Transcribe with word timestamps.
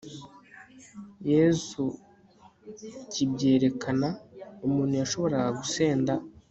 yesu 1.31 1.81
kibyerekana. 3.11 4.07
umuntu 4.65 4.93
yashoboraga 5.01 5.49
gusenda 5.59 6.13